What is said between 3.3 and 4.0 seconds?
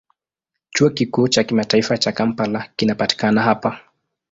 hapa.